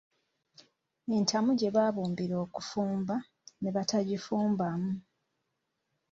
[1.17, 3.15] Entamu gye babumbira okufumba,
[3.61, 4.91] ne batagifumbamu.